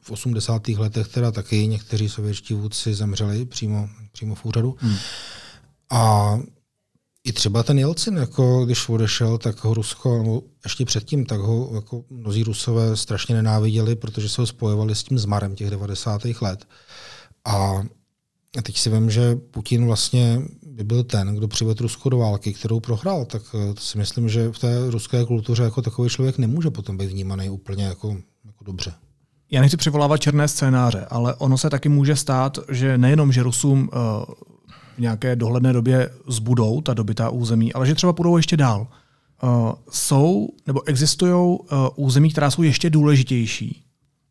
[0.00, 0.68] v 80.
[0.68, 4.76] letech teda taky někteří sovětští vůdci zemřeli přímo, přímo v úřadu.
[4.78, 4.96] Hmm.
[5.90, 6.38] A
[7.24, 11.70] i třeba ten Jelcin, jako když odešel, tak ho Rusko, nebo ještě předtím, tak ho
[11.74, 16.22] jako mnozí Rusové strašně nenáviděli, protože se ho spojovali s tím zmarem těch 90.
[16.40, 16.68] let.
[17.44, 17.82] A
[18.62, 20.42] teď si vím, že Putin vlastně
[20.76, 24.28] by byl ten, kdo přivedl Rusko do války, kterou prohrál, tak eh, to si myslím,
[24.28, 28.64] že v té ruské kultuře jako takový člověk nemůže potom být vnímaný úplně jako, jako
[28.64, 28.92] dobře.
[29.50, 33.80] Já nechci přivolávat černé scénáře, ale ono se taky může stát, že nejenom, že Rusům
[33.80, 33.88] uh,
[34.96, 38.86] v nějaké dohledné době zbudou ta dobitá území, ale že třeba půjdou ještě dál.
[39.42, 41.58] Uh, jsou nebo existují
[41.96, 43.82] území, která jsou ještě důležitější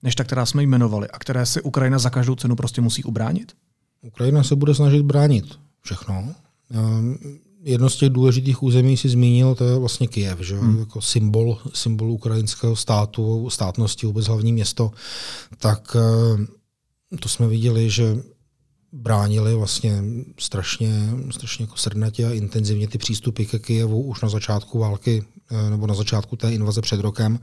[0.04, 3.54] než ta, která jsme jmenovali a které si Ukrajina za každou cenu prostě musí ubránit?
[4.02, 5.46] Ukrajina se bude snažit bránit
[5.86, 6.36] všechno.
[7.64, 10.58] Jedno z těch důležitých území si zmínil, to je vlastně Kyjev, že?
[10.58, 10.80] Hmm.
[10.80, 14.92] jako symbol, symbol ukrajinského státu, státnosti, vůbec hlavní město.
[15.58, 15.98] Tak
[17.20, 18.18] to jsme viděli, že
[18.92, 20.04] bránili vlastně
[20.40, 25.70] strašně, strašně jako srdnatě a intenzivně ty přístupy ke Kijevu už na začátku války eh,
[25.70, 27.40] nebo na začátku té invaze před rokem.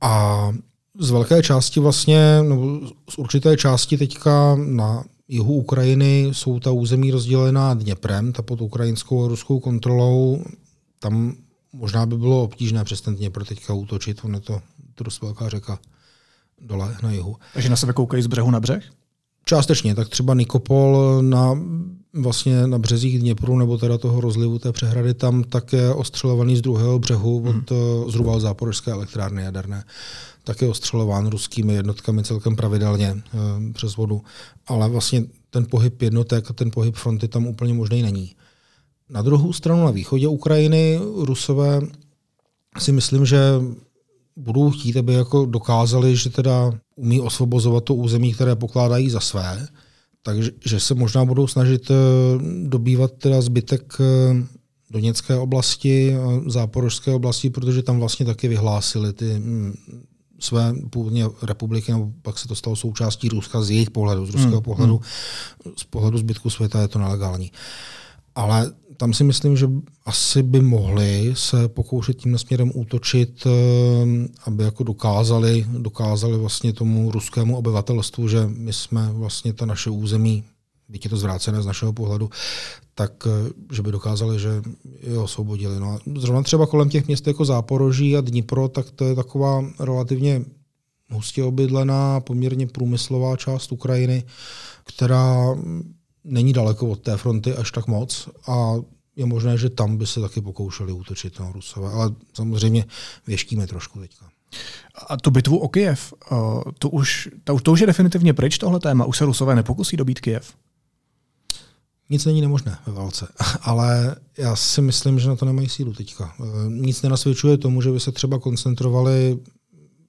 [0.00, 0.52] A
[0.98, 7.10] z velké části vlastně, nebo z určité části teďka na jihu Ukrajiny jsou ta území
[7.10, 10.44] rozdělená Dněprem, ta pod ukrajinskou a ruskou kontrolou.
[10.98, 11.34] Tam
[11.72, 14.62] možná by bylo obtížné přes ten Dněpr teďka útočit, on je to,
[15.04, 15.78] dost velká řeka
[16.60, 17.36] dole na jihu.
[17.54, 18.92] Takže na sebe koukají z břehu na břeh?
[19.44, 21.58] Částečně, tak třeba Nikopol na,
[22.14, 26.98] vlastně na březích Dněpru, nebo teda toho rozlivu té přehrady, tam také ostřelovaný z druhého
[26.98, 27.58] břehu, hmm.
[27.58, 29.84] od, eh, zhruba od záporožské elektrárny jaderné.
[30.46, 33.22] Také ostřelován ruskými jednotkami celkem pravidelně e,
[33.72, 34.22] přes vodu.
[34.66, 38.34] Ale vlastně ten pohyb jednotek a ten pohyb fronty tam úplně možný není.
[39.10, 41.80] Na druhou stranu na východě Ukrajiny Rusové
[42.78, 43.38] si myslím, že
[44.36, 49.66] budou chtít, aby jako dokázali, že teda umí osvobozovat to území, které pokládají za své,
[50.22, 51.94] takže že se možná budou snažit eh,
[52.68, 54.56] dobývat teda zbytek eh,
[54.90, 59.74] Doněcké oblasti, Záporožské oblasti, protože tam vlastně taky vyhlásili ty hm,
[60.38, 64.52] své původně republiky, nebo pak se to stalo součástí Ruska z jejich pohledu, z ruského
[64.52, 64.62] hmm.
[64.62, 65.00] pohledu,
[65.64, 65.74] hmm.
[65.76, 67.52] z pohledu zbytku světa je to nelegální.
[68.34, 69.68] Ale tam si myslím, že
[70.04, 73.50] asi by mohli se pokoušet tím směrem útočit, eh,
[74.44, 80.44] aby jako dokázali, dokázali vlastně tomu ruskému obyvatelstvu, že my jsme vlastně ta naše území,
[80.88, 82.30] byť je to zvrácené z našeho pohledu,
[82.98, 84.62] tak eh, že by dokázali, že
[85.00, 85.80] je osvobodili.
[85.80, 89.64] No a zrovna třeba kolem těch měst jako Záporoží a Dnipro, tak to je taková
[89.80, 90.44] relativně
[91.10, 94.24] hustě obydlená, poměrně průmyslová část Ukrajiny,
[94.84, 95.56] která
[96.24, 98.74] není daleko od té fronty až tak moc a
[99.16, 102.84] je možné, že tam by se taky pokoušeli útočit na Rusové, ale samozřejmě
[103.26, 104.26] věštíme trošku teďka.
[105.08, 106.34] A tu bitvu o Kyjev, eh,
[106.78, 110.20] to už, to, to už je definitivně pryč tohle téma, už se Rusové nepokusí dobít
[110.20, 110.54] Kyjev?
[112.10, 113.28] Nic není nemožné ve válce,
[113.62, 116.34] ale já si myslím, že na to nemají sílu teďka.
[116.40, 119.38] Eh, nic nenasvědčuje tomu, že by se třeba koncentrovali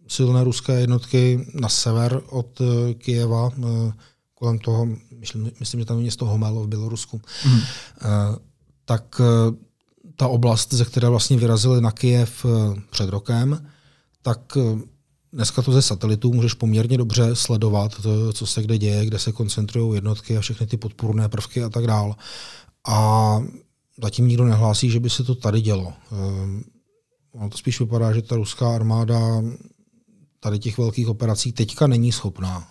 [0.07, 3.51] silné ruské jednotky na sever od eh, Kyjeva,
[4.33, 4.87] kolem toho,
[5.19, 7.59] myslím, myslím že tam je město Homelo v Bělorusku, mm.
[8.85, 9.21] tak
[10.15, 12.45] ta oblast, ze které vlastně vyrazili na Kyjev
[12.89, 13.67] před rokem,
[14.21, 14.57] tak
[15.33, 19.31] dneska to ze satelitů můžeš poměrně dobře sledovat, to, co se kde děje, kde se
[19.31, 22.15] koncentrují jednotky a všechny ty podpůrné prvky a tak dál.
[22.87, 23.39] A
[24.03, 25.93] zatím nikdo nehlásí, že by se to tady dělo.
[27.31, 29.43] Ono to spíš vypadá, že ta ruská armáda
[30.39, 32.67] tady těch velkých operací teďka není schopná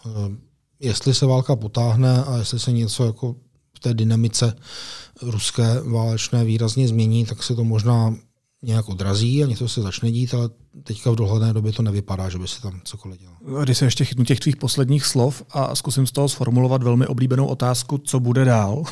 [0.81, 3.37] jestli se válka potáhne a jestli se něco jako
[3.77, 4.57] v té dynamice
[5.23, 8.17] ruské válečné výrazně změní, tak se to možná
[8.67, 10.51] nějak odrazí a něco se začne dít, ale
[10.83, 13.63] teďka v dohledné době to nevypadá, že by se tam cokoliv dělalo.
[13.65, 17.47] Když se ještě chytnu těch tvých posledních slov a zkusím z toho sformulovat velmi oblíbenou
[17.47, 18.85] otázku, co bude dál,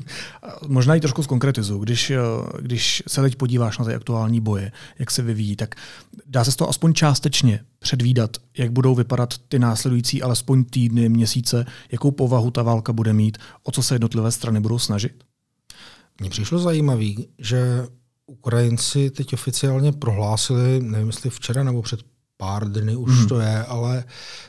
[0.66, 1.78] Možná i trošku zkonkretizu.
[1.78, 2.18] Když, eh,
[2.60, 5.74] když se teď podíváš na ty aktuální boje, jak se vyvíjí, tak
[6.26, 11.66] dá se z toho aspoň částečně předvídat, jak budou vypadat ty následující alespoň týdny, měsíce,
[11.92, 15.24] jakou povahu ta válka bude mít, o co se jednotlivé strany budou snažit?
[16.20, 17.86] Mně přišlo zajímavé, že
[18.32, 22.00] Ukrajinci teď oficiálně prohlásili, nevím jestli včera nebo před
[22.36, 23.28] pár dny už hmm.
[23.28, 24.04] to je, ale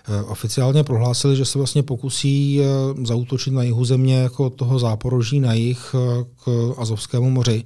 [0.09, 5.39] uh, oficiálně prohlásili, že se vlastně pokusí uh, zautočit na jihu země jako toho záporoží
[5.39, 6.01] na jih uh,
[6.43, 7.63] k Azovskému moři,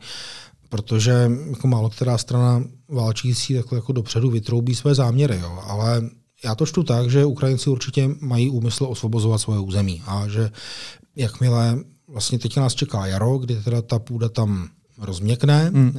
[0.69, 5.39] protože jako málo která strana válčící takhle jako dopředu vytroubí své záměry.
[5.41, 5.60] Jo.
[5.67, 6.01] Ale
[6.43, 10.51] já to čtu tak, že Ukrajinci určitě mají úmysl osvobozovat svoje území a že
[11.15, 15.93] jakmile vlastně teď nás čeká jaro, kdy teda ta půda tam rozměkne, hmm.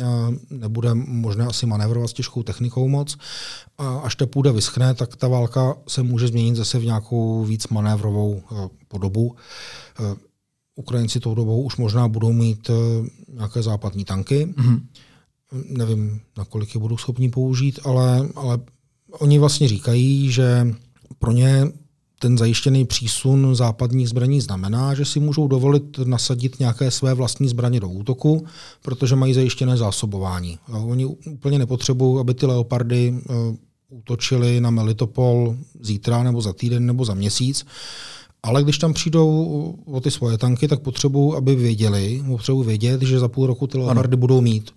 [0.51, 3.17] nebude možné asi manévrovat s těžkou technikou moc.
[3.79, 7.69] A až ta půda vyschne, tak ta válka se může změnit zase v nějakou víc
[7.69, 9.37] manévrovou eh, podobu.
[10.01, 10.17] Eh,
[10.77, 12.71] Ukrajinci tou dobou už možná budou mít
[13.29, 14.47] nějaké západní tanky.
[14.47, 14.81] Mm-hmm.
[15.69, 18.59] Nevím, nakolik je budou schopni použít, ale, ale
[19.11, 20.75] oni vlastně říkají, že
[21.19, 21.67] pro ně
[22.19, 27.81] ten zajištěný přísun západních zbraní znamená, že si můžou dovolit nasadit nějaké své vlastní zbraně
[27.81, 28.47] do útoku,
[28.83, 30.59] protože mají zajištěné zásobování.
[30.73, 33.33] Oni úplně nepotřebují, aby ty leopardy eh,
[33.89, 37.67] útočili na Melitopol zítra nebo za týden nebo za měsíc,
[38.43, 43.19] ale když tam přijdou o ty svoje tanky, tak potřebují, aby věděli, potřebují vědět, že
[43.19, 44.21] za půl roku ty leopardy ano.
[44.21, 44.71] budou mít.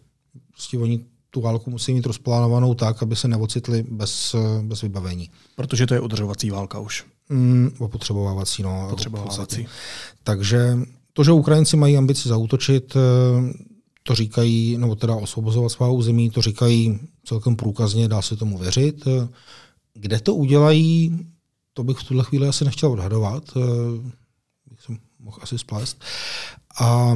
[0.52, 1.00] Prostě oni
[1.30, 5.30] tu válku musí mít rozplánovanou tak, aby se neocitli bez, bez vybavení.
[5.56, 7.06] Protože to je udržovací válka už.
[7.32, 8.88] Mm, potřebovávací, no.
[8.90, 9.68] Potřebovávací.
[10.24, 10.78] Takže
[11.14, 13.54] to, že Ukrajinci mají ambici zautočit, eh,
[14.04, 19.08] to říkají, nebo teda osvobozovat svá území, to říkají celkem průkazně, dá se tomu věřit.
[19.94, 21.20] Kde to udělají,
[21.74, 23.60] to bych v tuhle chvíli asi nechtěl odhadovat, eh,
[24.70, 26.04] bych se mohl asi splést.
[26.82, 27.16] A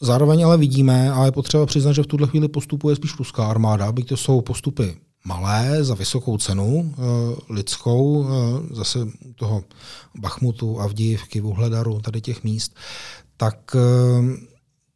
[0.00, 3.92] zároveň ale vidíme, a je potřeba přiznat, že v tuhle chvíli postupuje spíš ruská armáda,
[3.92, 4.96] byť to jsou postupy
[5.28, 8.28] malé za vysokou cenu e, lidskou, e,
[8.74, 8.98] zase
[9.36, 9.64] toho
[10.18, 12.76] Bachmutu, Avdívky, Vuhledaru, tady těch míst,
[13.36, 13.80] tak e,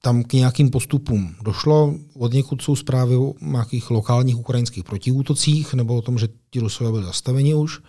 [0.03, 1.95] tam k nějakým postupům došlo.
[2.19, 6.91] Od někud jsou zprávy o nějakých lokálních ukrajinských protiútocích nebo o tom, že ti Rusové
[6.91, 7.81] byli zastaveni už.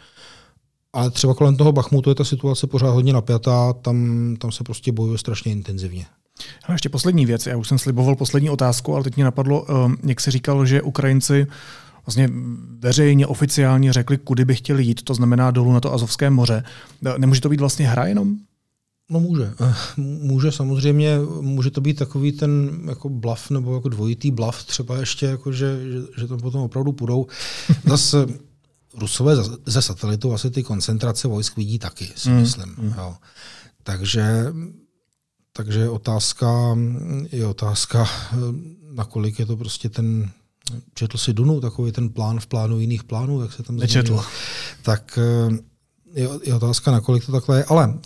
[0.93, 3.97] Ale třeba kolem toho Bachmutu je ta situace pořád hodně napjatá, tam,
[4.39, 6.05] tam se prostě bojuje strašně intenzivně.
[6.65, 9.65] A ještě poslední věc, já už jsem sliboval poslední otázku, ale teď mě napadlo,
[10.03, 11.47] jak se říkal, že Ukrajinci
[12.05, 12.29] vlastně
[12.79, 16.63] veřejně, oficiálně řekli, kudy by chtěli jít, to znamená dolů na to Azovské moře.
[17.17, 18.37] Nemůže to být vlastně hra jenom?
[19.09, 19.53] No může.
[19.61, 24.97] Eh, může samozřejmě, může to být takový ten jako bluff nebo jako dvojitý bluff třeba
[24.97, 27.27] ještě, jako že, že, že to potom opravdu půjdou.
[27.85, 28.27] Zase
[28.97, 29.35] Rusové
[29.65, 32.35] ze satelitu asi ty koncentrace vojsk vidí taky, si mm.
[32.35, 32.75] myslím.
[32.77, 32.93] Mm.
[32.97, 33.15] Jo.
[33.83, 34.45] Takže,
[35.53, 36.77] takže otázka,
[37.31, 38.35] je otázka, eh,
[38.91, 40.31] nakolik je to prostě ten,
[40.93, 44.21] četl si Dunu, takový ten plán v plánu jiných plánů, jak se tam Nečetl.
[44.81, 45.57] Tak eh,
[46.13, 47.63] je, je otázka, nakolik to takhle je.
[47.63, 47.99] Ale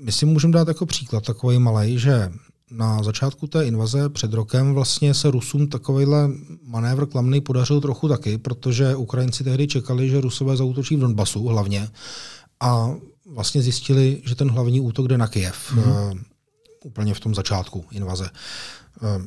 [0.00, 2.32] my si můžeme dát jako příklad takový malý, že
[2.70, 6.30] na začátku té invaze před rokem vlastně se Rusům takovýhle
[6.62, 11.88] manévr klamný podařil trochu taky, protože Ukrajinci tehdy čekali, že Rusové zautočí v Donbasu hlavně
[12.60, 12.94] a
[13.26, 15.72] vlastně zjistili, že ten hlavní útok jde na Kyjev.
[15.74, 16.12] Mm-hmm.
[16.12, 16.18] Uh,
[16.84, 18.30] úplně v tom začátku invaze.
[19.02, 19.22] Uh,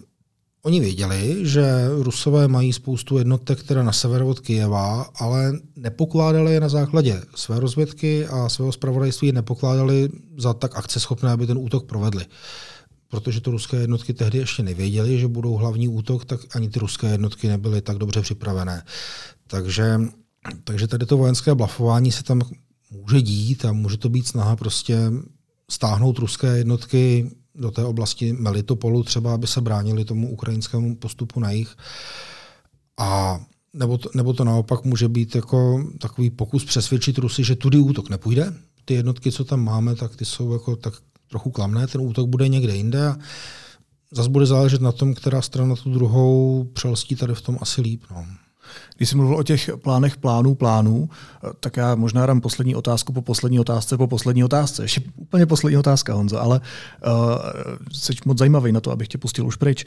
[0.63, 6.60] Oni věděli, že Rusové mají spoustu jednotek které na sever od Kyjeva, ale nepokládali je
[6.60, 12.26] na základě své rozvědky a svého zpravodajství nepokládali za tak akceschopné, aby ten útok provedli.
[13.08, 17.08] Protože to ruské jednotky tehdy ještě nevěděli, že budou hlavní útok, tak ani ty ruské
[17.08, 18.84] jednotky nebyly tak dobře připravené.
[19.48, 20.00] Takže,
[20.63, 22.41] takže tady to vojenské blafování se tam
[22.91, 24.98] může dít a může to být snaha prostě
[25.69, 31.52] stáhnout ruské jednotky do té oblasti Melitopolu třeba, aby se bránili tomu ukrajinskému postupu na
[31.52, 31.76] jich.
[32.98, 33.39] A
[33.74, 38.10] nebo to, nebo to naopak může být jako takový pokus přesvědčit Rusy, že tudy útok
[38.10, 38.54] nepůjde.
[38.86, 40.93] Ty jednotky, co tam máme, tak ty jsou jako tak
[41.30, 43.17] trochu klamné, ten útok bude někde jinde a
[44.12, 48.04] zase bude záležet na tom, která strana tu druhou přelstí tady v tom asi líp.
[48.12, 48.26] No.
[48.97, 51.10] Když jsi mluvil o těch plánech plánů plánů,
[51.60, 54.84] tak já možná dám poslední otázku po poslední otázce po poslední otázce.
[54.84, 56.62] Ještě úplně poslední otázka, Honzo, ale
[57.05, 57.12] uh,
[57.91, 59.86] jsi moc zajímavý na to, abych tě pustil už pryč.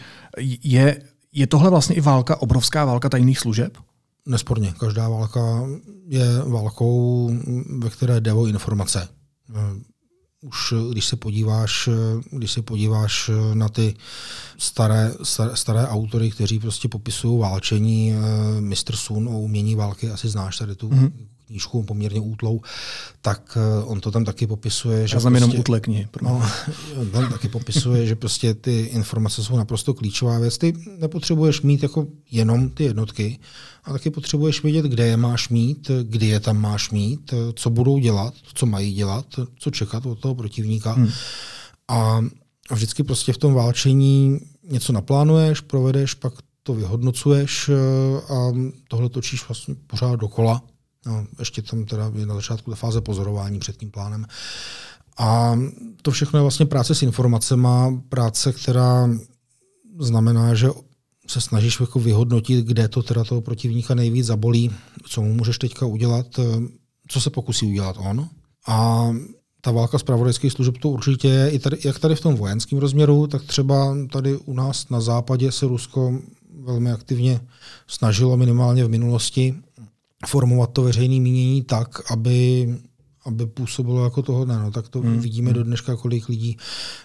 [0.64, 3.78] Je, je tohle vlastně i válka, obrovská válka tajných služeb?
[4.26, 4.74] Nesporně.
[4.80, 5.40] Každá válka
[6.06, 7.30] je válkou,
[7.78, 9.08] ve které jde o informace
[10.42, 11.88] už když se podíváš,
[12.30, 13.94] když se podíváš na ty
[14.58, 18.96] staré, staré, staré autory, kteří prostě popisují válčení, eh, Mr.
[18.96, 22.60] Sun o umění války, asi znáš tady tu mm-hmm knížku poměrně útlou,
[23.20, 25.08] tak eh, on to tam taky popisuje.
[25.08, 26.08] Že Já znám prostě, jenom útlé knihy.
[26.22, 26.42] No,
[26.96, 30.58] on tam taky popisuje, že prostě ty informace jsou naprosto klíčová věc.
[30.58, 33.38] Ty nepotřebuješ mít jako jenom ty jednotky,
[33.84, 37.98] a taky potřebuješ vědět, kde je máš mít, kdy je tam máš mít, co budou
[37.98, 39.26] dělat, co mají dělat,
[39.58, 40.92] co čekat od toho protivníka.
[40.92, 41.08] Hmm.
[41.88, 42.20] A
[42.74, 48.52] vždycky prostě v tom válčení něco naplánuješ, provedeš, pak to vyhodnocuješ eh, a
[48.88, 50.62] tohle točíš vlastně pořád dokola.
[51.06, 54.26] No, ještě tam teda je na začátku ta fáze pozorování před tím plánem.
[55.18, 55.58] A
[56.02, 57.68] to všechno je vlastně práce s informacemi,
[58.08, 59.10] práce, která
[59.98, 60.68] znamená, že
[61.26, 64.70] se snažíš jako vyhodnotit, kde to teda toho protivníka nejvíc zabolí,
[65.06, 66.26] co mu můžeš teďka udělat,
[67.08, 68.28] co se pokusí udělat on.
[68.68, 69.08] A
[69.60, 72.78] ta válka z pravodajských služeb to určitě je, i tady, jak tady v tom vojenském
[72.78, 76.18] rozměru, tak třeba tady u nás na západě se Rusko
[76.60, 77.40] velmi aktivně
[77.86, 79.54] snažilo minimálně v minulosti
[80.26, 82.68] formovat to veřejné mínění tak, aby,
[83.26, 85.20] aby působilo jako toho no, tak to hmm.
[85.20, 85.54] vidíme hmm.
[85.54, 86.56] do dneška, kolik lidí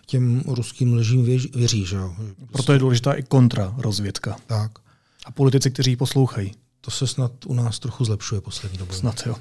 [0.05, 1.23] těm ruským lžím
[1.55, 1.85] věří.
[1.85, 2.15] Že jo?
[2.51, 4.35] Proto je důležitá i kontra rozvědka.
[4.47, 4.71] Tak.
[5.25, 6.51] A politici, kteří poslouchají.
[6.81, 8.93] To se snad u nás trochu zlepšuje poslední dobou.
[8.93, 9.35] Snad jo.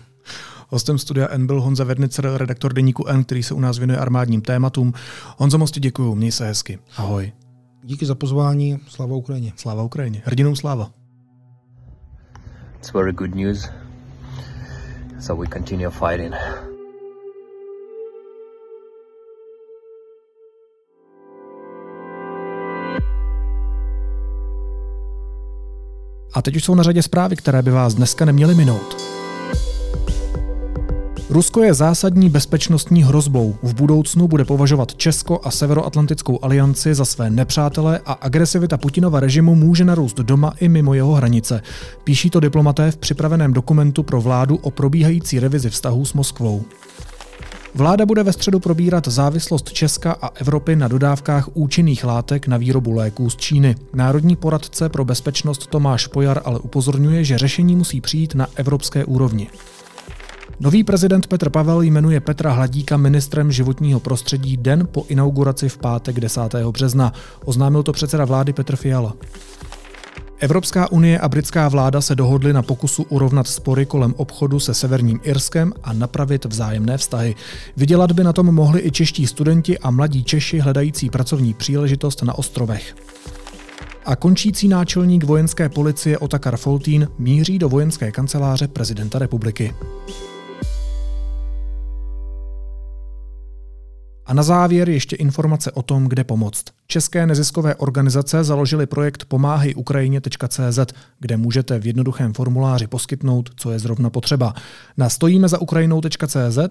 [0.68, 4.40] Hostem studia N byl Honza Vernicer, redaktor deníku N, který se u nás věnuje armádním
[4.40, 4.94] tématům.
[5.36, 6.78] Honzo, moc ti děkuju, měj se hezky.
[6.96, 7.32] Ahoj.
[7.84, 9.52] Díky za pozvání, sláva Ukrajině.
[9.56, 10.90] Sláva Ukrajině, hrdinům sláva.
[12.86, 13.68] It's very good news.
[15.18, 16.32] So we continue fighting.
[26.32, 28.96] A teď už jsou na řadě zprávy, které by vás dneska neměly minout.
[31.30, 33.56] Rusko je zásadní bezpečnostní hrozbou.
[33.62, 39.54] V budoucnu bude považovat Česko a Severoatlantickou alianci za své nepřátele a agresivita Putinova režimu
[39.54, 41.62] může narůst doma i mimo jeho hranice.
[42.04, 46.64] Píší to diplomaté v připraveném dokumentu pro vládu o probíhající revizi vztahů s Moskvou.
[47.74, 52.92] Vláda bude ve středu probírat závislost Česka a Evropy na dodávkách účinných látek na výrobu
[52.92, 53.74] léků z Číny.
[53.94, 59.48] Národní poradce pro bezpečnost Tomáš Pojar ale upozorňuje, že řešení musí přijít na evropské úrovni.
[60.60, 66.20] Nový prezident Petr Pavel jmenuje Petra Hladíka ministrem životního prostředí den po inauguraci v pátek
[66.20, 66.40] 10.
[66.70, 67.12] března.
[67.44, 69.14] Oznámil to předseda vlády Petr Fiala.
[70.38, 75.20] Evropská unie a britská vláda se dohodly na pokusu urovnat spory kolem obchodu se Severním
[75.22, 77.34] Irskem a napravit vzájemné vztahy.
[77.76, 82.38] Vydělat by na tom mohli i čeští studenti a mladí Češi hledající pracovní příležitost na
[82.38, 82.96] ostrovech.
[84.04, 89.74] A končící náčelník vojenské policie Otakar Foltín míří do vojenské kanceláře prezidenta republiky.
[94.26, 96.64] A na závěr ještě informace o tom, kde pomoct.
[96.86, 100.78] České neziskové organizace založily projekt Pomáhej Ukrajině.cz,
[101.18, 104.54] kde můžete v jednoduchém formuláři poskytnout, co je zrovna potřeba.
[104.96, 105.60] Na stojíme za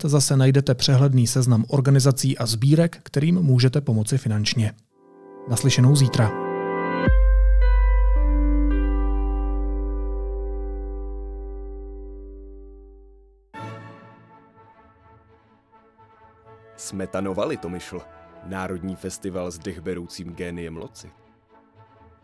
[0.06, 4.74] zase najdete přehledný seznam organizací a sbírek, kterým můžete pomoci finančně.
[5.50, 6.45] Naslyšenou zítra.
[16.86, 18.02] Smetanova Litomyšl,
[18.44, 21.12] národní festival s dechberoucím géniem loci.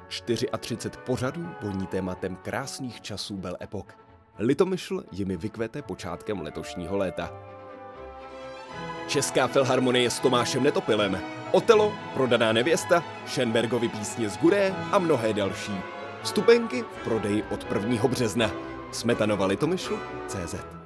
[0.08, 3.98] 34 pořadů voní tématem krásných časů Bel Epok.
[4.40, 7.34] Litomyšl jimi vykvete počátkem letošního léta.
[9.08, 11.20] Česká filharmonie s Tomášem Netopilem,
[11.52, 15.76] Otelo, Prodaná nevěsta, Schenbergovi písně z Guré a mnohé další.
[16.24, 18.08] Vstupenky v prodeji od 1.
[18.08, 18.52] března.
[18.92, 20.81] Smetanova Litomyšl CZ.